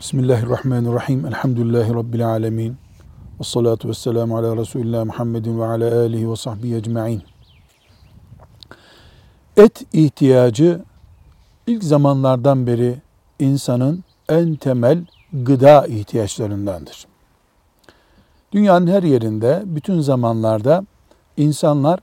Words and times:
Bismillahirrahmanirrahim. 0.00 1.26
Elhamdülillahi 1.26 1.94
Rabbil 1.94 2.28
alemin. 2.28 2.76
Ve 3.40 3.44
salatu 3.44 3.88
ve 3.88 3.94
selamu 3.94 4.36
ala 4.36 4.56
Resulullah 4.56 5.04
Muhammedin 5.04 5.60
ve 5.60 5.64
ala 5.64 6.00
alihi 6.00 6.30
ve 6.30 6.36
sahbihi 6.36 6.74
ecma'in. 6.74 7.22
Et 9.56 9.84
ihtiyacı 9.92 10.80
ilk 11.66 11.84
zamanlardan 11.84 12.66
beri 12.66 12.98
insanın 13.38 14.04
en 14.28 14.56
temel 14.56 15.04
gıda 15.32 15.86
ihtiyaçlarındandır. 15.86 17.06
Dünyanın 18.52 18.86
her 18.86 19.02
yerinde, 19.02 19.62
bütün 19.66 20.00
zamanlarda 20.00 20.84
insanlar 21.36 22.00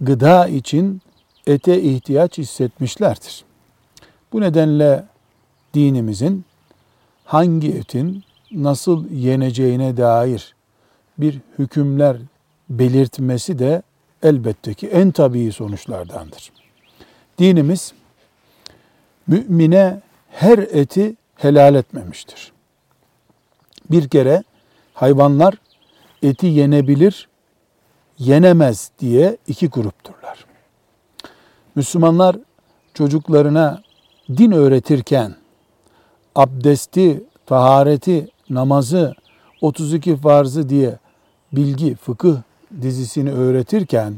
gıda 0.00 0.48
için 0.48 1.02
ete 1.46 1.82
ihtiyaç 1.82 2.38
hissetmişlerdir. 2.38 3.44
Bu 4.32 4.40
nedenle 4.40 5.04
dinimizin 5.74 6.44
hangi 7.26 7.72
etin 7.72 8.24
nasıl 8.52 9.10
yeneceğine 9.10 9.96
dair 9.96 10.54
bir 11.18 11.40
hükümler 11.58 12.16
belirtmesi 12.68 13.58
de 13.58 13.82
elbette 14.22 14.74
ki 14.74 14.86
en 14.88 15.10
tabii 15.10 15.52
sonuçlardandır. 15.52 16.52
Dinimiz 17.38 17.92
mümine 19.26 20.00
her 20.30 20.58
eti 20.58 21.16
helal 21.34 21.74
etmemiştir. 21.74 22.52
Bir 23.90 24.08
kere 24.08 24.44
hayvanlar 24.94 25.54
eti 26.22 26.46
yenebilir, 26.46 27.28
yenemez 28.18 28.90
diye 28.98 29.36
iki 29.46 29.68
grupturlar. 29.68 30.46
Müslümanlar 31.74 32.36
çocuklarına 32.94 33.82
din 34.28 34.52
öğretirken 34.52 35.34
abdesti, 36.36 37.24
tahareti, 37.46 38.28
namazı, 38.50 39.14
32 39.60 40.16
farzı 40.16 40.68
diye 40.68 40.98
bilgi, 41.52 41.94
fıkıh 41.94 42.36
dizisini 42.82 43.32
öğretirken 43.32 44.14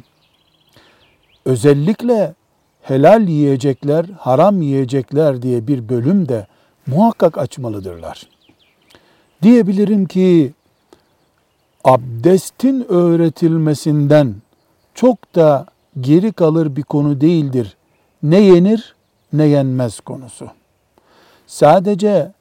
özellikle 1.44 2.34
helal 2.82 3.28
yiyecekler, 3.28 4.06
haram 4.18 4.62
yiyecekler 4.62 5.42
diye 5.42 5.66
bir 5.66 5.88
bölüm 5.88 6.28
de 6.28 6.46
muhakkak 6.86 7.38
açmalıdırlar. 7.38 8.28
Diyebilirim 9.42 10.06
ki 10.06 10.52
abdestin 11.84 12.86
öğretilmesinden 12.88 14.34
çok 14.94 15.34
da 15.34 15.66
geri 16.00 16.32
kalır 16.32 16.76
bir 16.76 16.82
konu 16.82 17.20
değildir. 17.20 17.76
Ne 18.22 18.40
yenir 18.40 18.94
ne 19.32 19.44
yenmez 19.44 20.00
konusu. 20.00 20.57
Sadece 21.48 22.32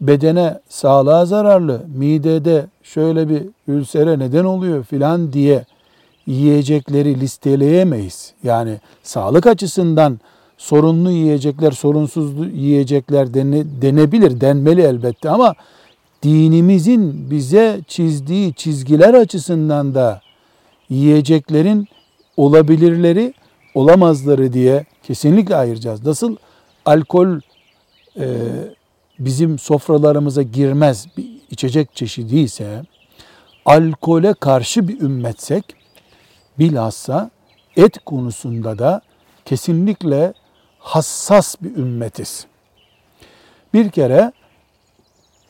bedene 0.00 0.60
sağlığa 0.68 1.26
zararlı, 1.26 1.82
midede 1.96 2.66
şöyle 2.82 3.28
bir 3.28 3.42
ülsere 3.68 4.18
neden 4.18 4.44
oluyor 4.44 4.84
filan 4.84 5.32
diye 5.32 5.64
yiyecekleri 6.26 7.20
listeleyemeyiz. 7.20 8.32
Yani 8.44 8.80
sağlık 9.02 9.46
açısından 9.46 10.20
sorunlu 10.58 11.10
yiyecekler, 11.10 11.72
sorunsuz 11.72 12.54
yiyecekler 12.54 13.34
denebilir, 13.82 14.40
denmeli 14.40 14.80
elbette 14.82 15.30
ama 15.30 15.54
dinimizin 16.22 17.30
bize 17.30 17.80
çizdiği 17.88 18.54
çizgiler 18.54 19.14
açısından 19.14 19.94
da 19.94 20.20
yiyeceklerin 20.88 21.88
olabilirleri, 22.36 23.34
olamazları 23.74 24.52
diye 24.52 24.84
kesinlikle 25.02 25.56
ayıracağız. 25.56 26.06
Nasıl 26.06 26.36
alkol 26.86 27.40
bizim 29.18 29.58
sofralarımıza 29.58 30.42
girmez 30.42 31.06
bir 31.16 31.26
içecek 31.50 31.96
çeşidi 31.96 32.38
ise, 32.38 32.82
alkole 33.64 34.34
karşı 34.34 34.88
bir 34.88 35.00
ümmetsek, 35.00 35.64
bilhassa 36.58 37.30
et 37.76 37.98
konusunda 38.04 38.78
da 38.78 39.00
kesinlikle 39.44 40.34
hassas 40.78 41.56
bir 41.62 41.76
ümmetiz. 41.76 42.46
Bir 43.74 43.90
kere 43.90 44.32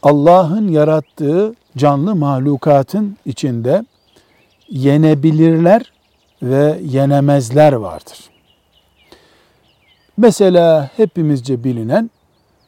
Allah'ın 0.02 0.68
yarattığı 0.68 1.54
canlı 1.76 2.14
mahlukatın 2.14 3.16
içinde 3.26 3.84
yenebilirler 4.68 5.92
ve 6.42 6.78
yenemezler 6.82 7.72
vardır. 7.72 8.18
Mesela 10.16 10.90
hepimizce 10.96 11.64
bilinen 11.64 12.10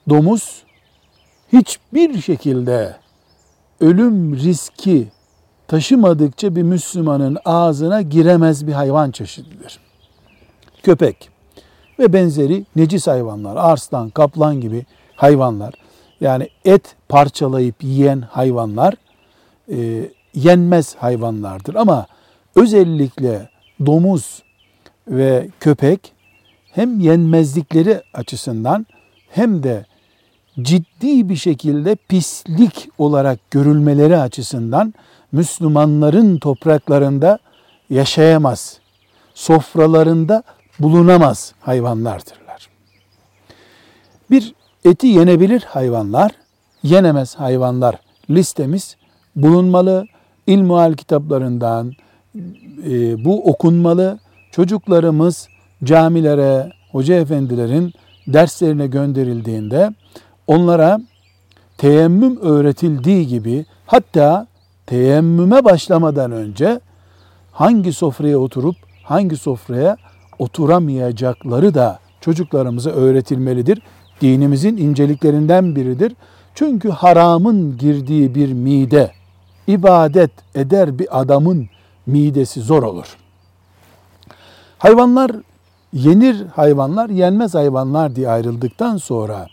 domuz 0.09 0.63
hiçbir 1.53 2.21
şekilde 2.21 2.97
ölüm 3.81 4.37
riski 4.37 5.09
taşımadıkça 5.69 6.57
bir 6.57 6.63
Müslümanın 6.63 7.39
ağzına 7.45 8.03
giremez 8.03 8.67
bir 8.67 8.73
hayvan 8.73 9.11
çeşididir. 9.11 9.81
Köpek 10.83 11.31
ve 11.99 12.13
benzeri 12.13 12.67
necis 12.77 13.07
hayvanlar, 13.07 13.57
arslan, 13.57 14.11
kaplan 14.11 14.61
gibi 14.61 14.87
hayvanlar, 15.17 15.75
yani 16.21 16.49
et 16.65 16.97
parçalayıp 17.09 17.85
yiyen 17.85 18.21
hayvanlar 18.21 18.95
e, 19.73 20.11
yenmez 20.35 20.95
hayvanlardır. 20.95 21.75
Ama 21.75 22.07
özellikle 22.57 23.49
domuz 23.87 24.43
ve 25.09 25.49
köpek 25.61 26.13
hem 26.73 27.01
yenmezlikleri 27.01 28.03
açısından 28.15 28.87
hem 29.31 29.63
de 29.63 29.87
ciddi 30.63 31.29
bir 31.29 31.37
şekilde 31.37 31.97
pislik 32.09 32.89
olarak 32.99 33.51
görülmeleri 33.51 34.19
açısından 34.19 34.95
Müslümanların 35.33 36.39
topraklarında 36.39 37.39
yaşayamaz, 37.91 38.79
sofralarında 39.35 40.43
bulunamaz 40.81 41.55
hayvanlardırlar. 41.61 42.69
Bir 44.31 44.55
eti 44.85 45.07
yenebilir 45.07 45.63
hayvanlar, 45.63 46.33
yenemez 46.83 47.35
hayvanlar 47.35 47.97
listemiz 48.31 48.97
bulunmalı. 49.37 50.07
İlmuhal 50.47 50.95
kitaplarından 50.95 51.93
e, 52.85 53.25
bu 53.25 53.51
okunmalı. 53.51 54.19
Çocuklarımız 54.51 55.49
camilere, 55.85 56.73
hoca 56.93 57.15
efendilerin 57.15 57.93
derslerine 58.27 58.87
gönderildiğinde 58.87 59.91
onlara 60.47 61.01
teyemmüm 61.79 62.41
öğretildiği 62.41 63.27
gibi 63.27 63.67
hatta 63.87 64.47
teyemmüme 64.87 65.65
başlamadan 65.65 66.33
önce 66.33 66.81
hangi 67.53 67.93
sofraya 67.93 68.39
oturup 68.39 68.77
hangi 69.03 69.37
sofraya 69.37 69.97
oturamayacakları 70.39 71.75
da 71.75 71.99
çocuklarımıza 72.21 72.91
öğretilmelidir. 72.91 73.83
Dinimizin 74.21 74.77
inceliklerinden 74.77 75.77
biridir. 75.77 76.13
Çünkü 76.55 76.91
haramın 76.91 77.79
girdiği 77.79 78.35
bir 78.35 78.53
mide 78.53 79.13
ibadet 79.67 80.31
eder 80.55 80.99
bir 80.99 81.21
adamın 81.21 81.69
midesi 82.07 82.61
zor 82.61 82.83
olur. 82.83 83.17
Hayvanlar 84.79 85.31
yenir 85.93 86.47
hayvanlar, 86.47 87.09
yenmez 87.09 87.55
hayvanlar 87.55 88.17
diye 88.17 88.29
ayrıldıktan 88.29 88.97
sonra 88.97 89.47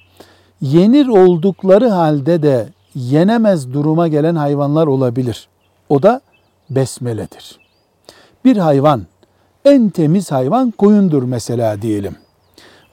yenir 0.64 1.08
oldukları 1.08 1.90
halde 1.90 2.44
de 2.44 2.70
yenemez 2.96 3.74
duruma 3.74 4.08
gelen 4.08 4.36
hayvanlar 4.36 4.88
olabilir. 4.88 5.48
O 5.90 6.04
da 6.04 6.22
besmeledir. 6.70 7.60
Bir 8.46 8.58
hayvan, 8.58 9.02
en 9.66 9.90
temiz 9.90 10.32
hayvan 10.32 10.72
koyundur 10.72 11.24
mesela 11.24 11.82
diyelim. 11.82 12.16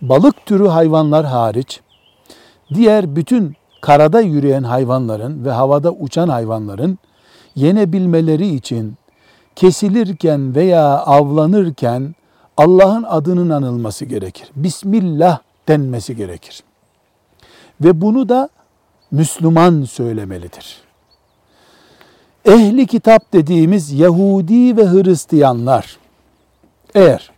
Balık 0.03 0.47
türü 0.47 0.69
hayvanlar 0.69 1.27
hariç, 1.27 1.81
diğer 2.75 3.17
bütün 3.17 3.57
karada 3.83 4.21
yürüyen 4.21 4.63
hayvanların 4.63 5.45
ve 5.45 5.51
havada 5.51 5.93
uçan 5.93 6.29
hayvanların 6.29 6.99
yenebilmeleri 7.55 8.55
için 8.55 8.95
kesilirken 9.57 10.55
veya 10.55 10.85
avlanırken 10.99 12.15
Allah'ın 12.57 13.03
adının 13.03 13.51
anılması 13.51 14.05
gerekir. 14.05 14.51
Bismillah 14.57 15.39
denmesi 15.69 16.17
gerekir. 16.17 16.63
Ve 17.81 18.01
bunu 18.01 18.29
da 18.29 18.49
Müslüman 19.11 19.83
söylemelidir. 19.83 20.81
Ehli 22.45 22.87
kitap 22.87 23.33
dediğimiz 23.33 23.93
Yahudi 23.93 24.77
ve 24.77 24.87
Hristiyanlar 24.87 25.99
eğer 26.95 27.31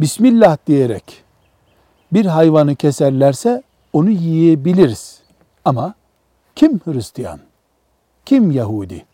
Bismillah 0.00 0.56
diyerek 0.66 1.24
bir 2.12 2.26
hayvanı 2.26 2.76
keserlerse 2.76 3.62
onu 3.92 4.10
yiyebiliriz. 4.10 5.20
Ama 5.64 5.94
kim 6.56 6.80
Hristiyan? 6.84 7.40
Kim 8.24 8.50
Yahudi? 8.50 9.06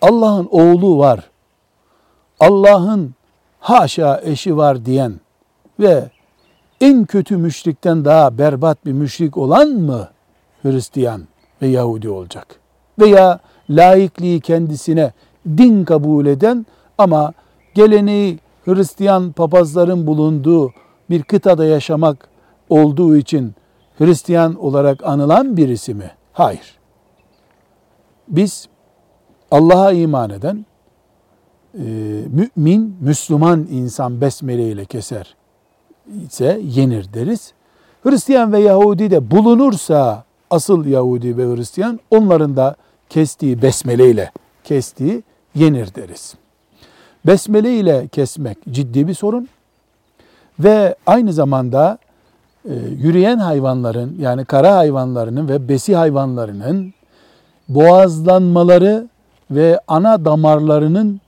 Allah'ın 0.00 0.48
oğlu 0.50 0.98
var. 0.98 1.30
Allah'ın 2.40 3.14
haşa 3.60 4.20
eşi 4.24 4.56
var 4.56 4.84
diyen 4.84 5.20
ve 5.80 6.10
en 6.80 7.04
kötü 7.04 7.36
müşrikten 7.36 8.04
daha 8.04 8.38
berbat 8.38 8.86
bir 8.86 8.92
müşrik 8.92 9.36
olan 9.36 9.68
mı 9.68 10.08
Hristiyan? 10.62 11.22
ve 11.62 11.66
Yahudi 11.66 12.08
olacak. 12.08 12.60
Veya 12.98 13.40
laikliği 13.70 14.40
kendisine 14.40 15.12
din 15.46 15.84
kabul 15.84 16.26
eden 16.26 16.66
ama 16.98 17.32
geleneği 17.74 18.38
Hristiyan 18.64 19.32
papazların 19.32 20.06
bulunduğu 20.06 20.72
bir 21.10 21.22
kıtada 21.22 21.64
yaşamak 21.64 22.28
olduğu 22.68 23.16
için 23.16 23.54
Hristiyan 23.98 24.54
olarak 24.64 25.04
anılan 25.04 25.56
birisi 25.56 25.94
mi? 25.94 26.10
Hayır. 26.32 26.78
Biz 28.28 28.68
Allah'a 29.50 29.92
iman 29.92 30.30
eden 30.30 30.66
mümin, 32.28 32.96
Müslüman 33.00 33.66
insan 33.70 34.20
besmele 34.20 34.68
ile 34.70 34.84
keser 34.84 35.36
ise 36.26 36.60
yenir 36.64 37.12
deriz. 37.12 37.52
Hristiyan 38.02 38.52
ve 38.52 38.58
Yahudi 38.58 39.10
de 39.10 39.30
bulunursa 39.30 40.24
asıl 40.50 40.86
Yahudi 40.86 41.36
ve 41.36 41.56
Hristiyan 41.56 42.00
onların 42.10 42.56
da 42.56 42.76
kestiği 43.08 43.62
besmele 43.62 44.10
ile 44.10 44.30
kestiği 44.64 45.22
yenir 45.54 45.94
deriz. 45.94 46.34
Besmele 47.26 47.78
ile 47.78 48.08
kesmek 48.08 48.58
ciddi 48.70 49.08
bir 49.08 49.14
sorun 49.14 49.48
ve 50.58 50.96
aynı 51.06 51.32
zamanda 51.32 51.98
e, 52.64 52.74
yürüyen 52.74 53.38
hayvanların 53.38 54.16
yani 54.20 54.44
kara 54.44 54.76
hayvanlarının 54.76 55.48
ve 55.48 55.68
besi 55.68 55.96
hayvanlarının 55.96 56.94
boğazlanmaları 57.68 59.08
ve 59.50 59.80
ana 59.88 60.24
damarlarının 60.24 61.20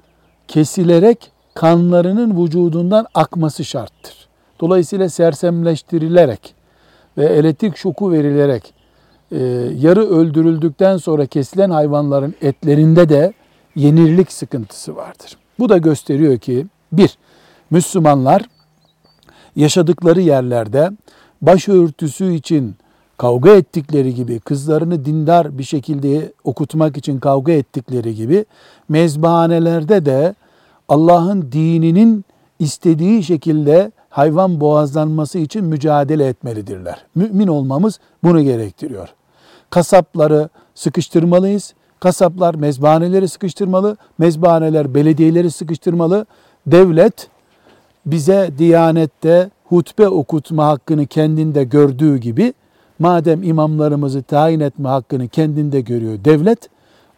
kesilerek 0.49 1.33
kanlarının 1.55 2.45
vücudundan 2.45 3.07
akması 3.15 3.65
şarttır. 3.65 4.28
Dolayısıyla 4.61 5.09
sersemleştirilerek 5.09 6.55
ve 7.19 7.25
elektrik 7.25 7.77
şoku 7.77 8.13
verilerek 8.13 8.75
e, 9.33 9.39
yarı 9.79 10.09
öldürüldükten 10.09 10.97
sonra 10.97 11.27
kesilen 11.27 11.71
hayvanların 11.71 12.35
etlerinde 12.43 13.09
de 13.09 13.33
yenirlik 13.77 14.33
sıkıntısı 14.33 14.97
vardır. 14.97 15.37
Bu 15.59 15.69
da 15.69 15.79
gösteriyor 15.79 16.39
ki 16.39 16.67
bir, 16.93 17.19
Müslümanlar 17.71 18.43
yaşadıkları 19.57 20.21
yerlerde 20.21 20.91
başörtüsü 21.43 22.35
için 22.35 22.77
kavga 23.17 23.51
ettikleri 23.51 24.15
gibi, 24.15 24.41
kızlarını 24.41 25.05
dindar 25.05 25.59
bir 25.59 25.65
şekilde 25.65 26.33
okutmak 26.45 26.97
için 26.97 27.21
kavga 27.21 27.53
ettikleri 27.53 28.15
gibi, 28.15 28.45
mezbahanelerde 28.89 30.07
de 30.07 30.35
Allah'ın 30.89 31.53
dininin 31.53 32.25
istediği 32.59 33.23
şekilde 33.23 33.93
hayvan 34.11 34.61
boğazlanması 34.61 35.39
için 35.39 35.65
mücadele 35.65 36.27
etmelidirler. 36.27 37.05
Mümin 37.15 37.47
olmamız 37.47 38.01
bunu 38.25 38.43
gerektiriyor. 38.43 39.09
Kasapları 39.71 40.49
sıkıştırmalıyız. 40.75 41.75
Kasaplar 42.01 42.55
mezbahaneleri 42.55 43.29
sıkıştırmalı. 43.29 43.97
Mezbahaneler 44.19 44.95
belediyeleri 44.95 45.51
sıkıştırmalı. 45.51 46.27
Devlet 46.67 47.29
bize 48.07 48.51
Diyanet'te 48.59 49.51
hutbe 49.65 50.09
okutma 50.09 50.67
hakkını 50.67 51.07
kendinde 51.07 51.65
gördüğü 51.65 52.19
gibi 52.19 52.55
madem 52.99 53.43
imamlarımızı 53.43 54.23
tayin 54.23 54.61
etme 54.61 54.89
hakkını 54.89 55.29
kendinde 55.29 55.81
görüyor 55.81 56.25
devlet 56.25 56.59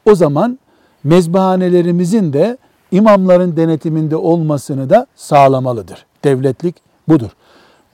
o 0.06 0.14
zaman 0.14 0.58
mezbahanelerimizin 1.04 2.32
de 2.32 2.58
imamların 2.90 3.56
denetiminde 3.56 4.16
olmasını 4.16 4.90
da 4.90 5.06
sağlamalıdır. 5.16 6.06
Devletlik 6.24 6.76
budur. 7.08 7.30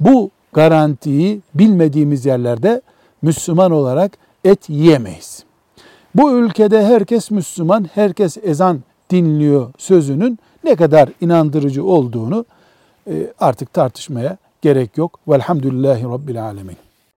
Bu 0.00 0.30
garantiyi 0.52 1.40
bilmediğimiz 1.54 2.26
yerlerde 2.26 2.82
Müslüman 3.22 3.70
olarak 3.70 4.12
et 4.44 4.68
yiyemeyiz. 4.68 5.44
Bu 6.14 6.32
ülkede 6.32 6.86
herkes 6.86 7.30
Müslüman, 7.30 7.86
herkes 7.94 8.36
ezan 8.42 8.80
dinliyor 9.10 9.72
sözünün 9.78 10.38
ne 10.64 10.76
kadar 10.76 11.08
inandırıcı 11.20 11.84
olduğunu 11.84 12.44
e, 13.10 13.32
artık 13.38 13.72
tartışmaya 13.72 14.36
gerek 14.62 14.98
yok. 14.98 15.18
Velhamdülillahi 15.28 16.04
Rabbil 16.04 16.44
Alemin. 16.44 16.85